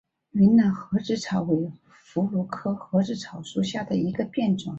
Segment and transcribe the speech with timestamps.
[0.31, 1.71] 云南盒子草为
[2.11, 4.69] 葫芦科盒子草属下的一个变种。